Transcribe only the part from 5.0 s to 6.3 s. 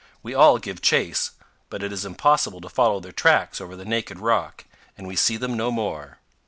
we see them no more.